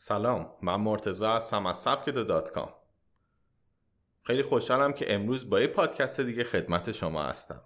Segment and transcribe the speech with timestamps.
[0.00, 2.74] سلام من مرتزا هستم از سبک دات کام.
[4.22, 7.62] خیلی خوشحالم که امروز با یه پادکست دیگه خدمت شما هستم.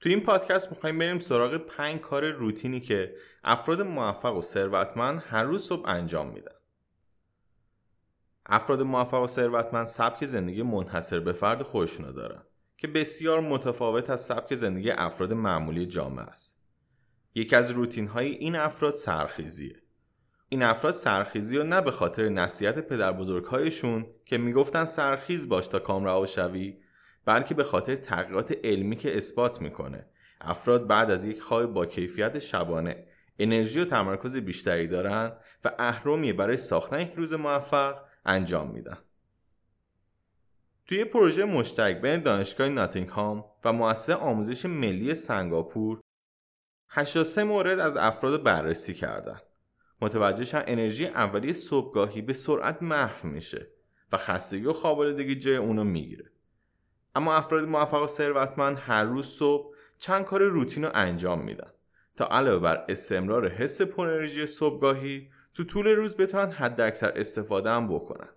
[0.00, 5.42] تو این پادکست می‌خوایم بریم سراغ پنج کار روتینی که افراد موفق و ثروتمند هر
[5.42, 6.56] روز صبح انجام میدن.
[8.46, 12.42] افراد موفق و ثروتمند سبک زندگی منحصر به فرد خودشونو دارن
[12.76, 16.62] که بسیار متفاوت از سبک زندگی افراد معمولی جامعه است.
[17.34, 19.79] یکی از روتین های این افراد سرخیزیه.
[20.52, 25.78] این افراد سرخیزی و نه به خاطر نصیحت پدر بزرگهایشون که می‌گفتن سرخیز باش تا
[25.78, 26.76] کام شوی
[27.24, 30.06] بلکه به خاطر تحقیقات علمی که اثبات می‌کنه
[30.40, 33.06] افراد بعد از یک خواب با کیفیت شبانه
[33.38, 35.32] انرژی و تمرکز بیشتری دارن
[35.64, 38.98] و اهرمی برای ساختن یک روز موفق انجام میدن
[40.86, 46.00] توی پروژه مشترک بین دانشگاه ناتینگهام و مؤسسه آموزش ملی سنگاپور
[46.88, 49.49] 83 مورد از افراد بررسی کردند.
[50.02, 53.66] متوجهشن انرژی اولیه صبحگاهی به سرعت محو میشه
[54.12, 56.30] و خستگی و خوابالودگی جای اونو می‌گیره.
[57.14, 61.70] اما افراد موفق و ثروتمند هر روز صبح چند کار روتین رو انجام میدن.
[62.16, 67.70] تا علاوه بر استمرار حس پر انرژی صبحگاهی تو طول روز بتونن حد اکثر استفاده
[67.70, 68.28] هم بکنن.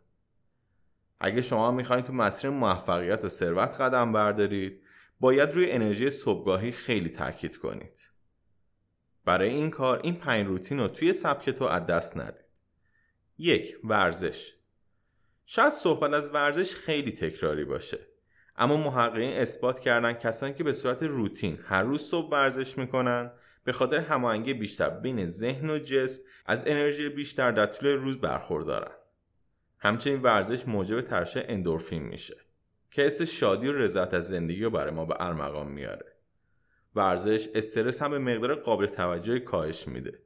[1.20, 4.81] اگه شما می‌خواین تو مسیر موفقیت و ثروت قدم بردارید
[5.20, 8.09] باید روی انرژی صبحگاهی خیلی تاکید کنید.
[9.25, 12.45] برای این کار این پنج روتین رو توی سبک تو از دست ندید.
[13.38, 14.53] یک ورزش.
[15.45, 17.99] شاید صحبت از ورزش خیلی تکراری باشه
[18.55, 23.31] اما محققین اثبات کردن کسانی که به صورت روتین هر روز صبح ورزش می‌کنن
[23.63, 28.91] به خاطر هماهنگی بیشتر بین ذهن و جسم از انرژی بیشتر در طول روز برخوردارن.
[29.80, 32.35] همچنین ورزش موجب ترشح اندورفین میشه
[32.91, 36.12] که حس شادی و رضایت از زندگی رو برای ما به ارمغان میاره.
[36.95, 40.19] ورزش استرس هم به مقدار قابل توجهی کاهش میده.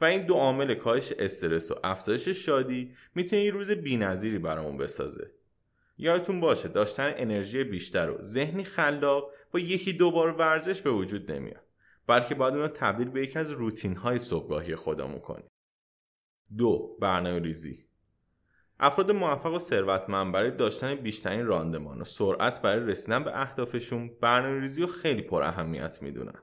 [0.00, 5.30] و این دو عامل کاهش استرس و افزایش شادی می‌تونه یه روز بینظیری برامون بسازه.
[5.98, 11.32] یادتون باشه داشتن انرژی بیشتر و ذهنی خلاق با یکی دو بار ورزش به وجود
[11.32, 11.62] نمیاد.
[12.06, 15.50] بلکه باید اون رو تبدیل به یکی از روتین های صبحگاهی خودمون کنیم.
[16.56, 17.85] دو برنامه ریزی
[18.80, 24.80] افراد موفق و ثروتمند برای داشتن بیشترین راندمان و سرعت برای رسیدن به اهدافشون برنامه‌ریزی
[24.80, 26.42] رو خیلی پر اهمیت می‌دونن.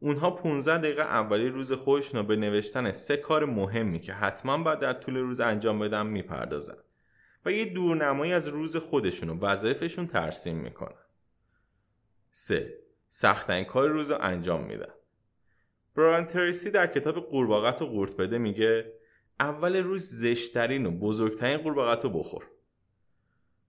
[0.00, 4.78] اونها 15 دقیقه اولی روز خودشون رو به نوشتن سه کار مهمی که حتما باید
[4.78, 6.76] در طول روز انجام بدن می‌پردازن
[7.44, 10.98] و یه دورنمایی از روز خودشون و وظایفشون ترسیم می‌کنن.
[12.30, 12.74] 3.
[13.08, 14.92] سختترین کار روز رو انجام میدن.
[15.94, 18.92] بران تریسی در کتاب قورباغه و قورت بده میگه
[19.40, 22.50] اول روز زشترین و بزرگترین قورباغه رو بخور.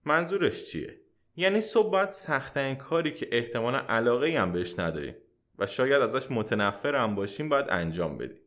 [0.04, 1.00] منظورش چیه؟
[1.36, 5.14] یعنی صبح باید سختترین کاری که احتمالا علاقه هم بهش نداریم
[5.58, 8.40] و شاید ازش متنفر هم باشیم باید انجام بدیم.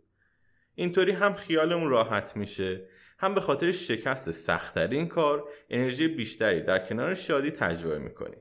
[0.75, 2.87] اینطوری هم خیالمون راحت میشه
[3.19, 8.39] هم به خاطر شکست سختترین کار انرژی بیشتری در کنار شادی تجربه می‌کنیم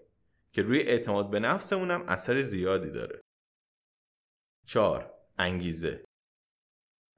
[0.53, 3.21] که روی اعتماد به نفسمون هم اثر زیادی داره.
[4.67, 5.15] 4.
[5.39, 6.05] انگیزه.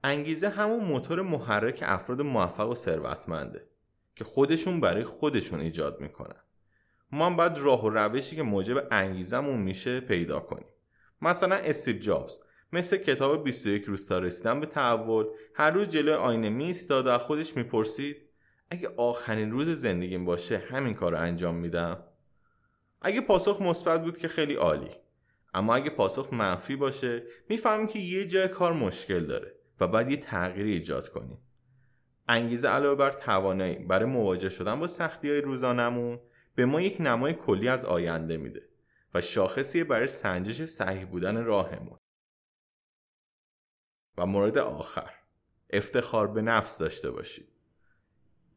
[0.05, 3.67] انگیزه همون موتور محرک افراد موفق و ثروتمنده
[4.15, 6.41] که خودشون برای خودشون ایجاد می‌کنن.
[7.11, 10.67] ما هم باید راه و روشی که موجب انگیزمون میشه پیدا کنیم.
[11.21, 12.39] مثلا استیو جابز
[12.73, 17.21] مثل کتاب 21 روز تا رسیدن به تحول هر روز جلوی آینه می و از
[17.21, 18.17] خودش می‌پرسید
[18.71, 22.03] اگه آخرین روز زندگیم باشه همین کار رو انجام میدم؟
[23.01, 24.91] اگه پاسخ مثبت بود که خیلی عالی.
[25.53, 29.55] اما اگه پاسخ منفی باشه می‌فهمیم که یه جای کار مشکل داره.
[29.79, 31.37] و بعد یه تغییری ایجاد کنیم
[32.27, 36.19] انگیزه علاوه بر توانایی برای مواجه شدن با سختی های روزانمون
[36.55, 38.69] به ما یک نمای کلی از آینده میده
[39.13, 41.97] و شاخصی برای سنجش صحیح بودن راهمون.
[44.17, 45.11] و مورد آخر
[45.69, 47.49] افتخار به نفس داشته باشید.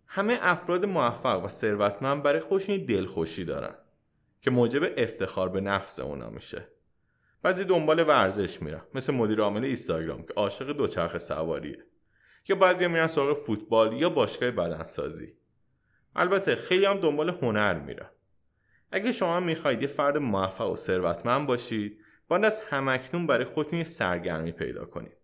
[0.06, 3.75] همه افراد موفق و ثروتمند برای خودشون دلخوشی دارن
[4.41, 6.69] که موجب افتخار به نفس اونا میشه.
[7.43, 8.82] بعضی دنبال ورزش میرن.
[8.94, 11.85] مثل مدیر عامل اینستاگرام که عاشق دوچرخه سواریه.
[12.49, 15.35] یا بعضی میرن سراغ فوتبال یا باشگاه بدنسازی.
[16.17, 18.11] البته خیلی هم دنبال هنر میرن.
[18.93, 21.99] اگه شما می‌خواید یه فرد موفق و ثروتمند باشید
[22.29, 25.17] باید از همکنون برای خودتون یه سرگرمی پیدا کنید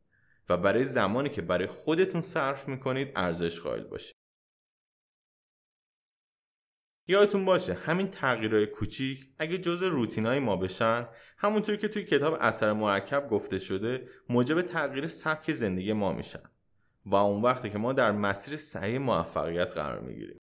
[0.48, 4.23] و برای زمانی که برای خودتون صرف می‌کنید ارزش قائل باشید.
[7.06, 11.08] یادتون باشه همین تغییرهای کوچیک اگه جز روتینای ما بشن
[11.38, 16.42] همونطور که توی کتاب اثر مرکب گفته شده موجب تغییر سبک زندگی ما میشن.
[17.06, 20.38] و اون وقتی که ما در مسیر صحیح موفقیت قرار می‌گیریم.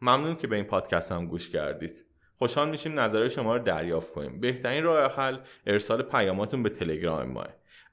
[0.00, 2.04] ممنون که به این پادکست هم گوش کردید.
[2.38, 4.40] خوشحال میشیم نظر شما رو دریافت کنیم.
[4.40, 7.48] بهترین راه حل ارسال پیاماتون به تلگرام ماه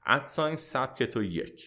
[0.06, 1.62] ادساین سبک تو یک.